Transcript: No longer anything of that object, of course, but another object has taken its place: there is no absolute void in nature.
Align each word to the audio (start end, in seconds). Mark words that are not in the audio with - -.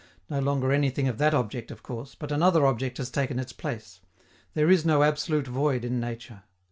No 0.31 0.39
longer 0.39 0.71
anything 0.71 1.07
of 1.07 1.19
that 1.19 1.35
object, 1.35 1.69
of 1.69 1.83
course, 1.83 2.15
but 2.15 2.31
another 2.31 2.65
object 2.65 2.97
has 2.97 3.11
taken 3.11 3.37
its 3.37 3.53
place: 3.53 3.99
there 4.55 4.67
is 4.71 4.83
no 4.83 5.03
absolute 5.03 5.45
void 5.45 5.85
in 5.85 5.99
nature. 5.99 6.41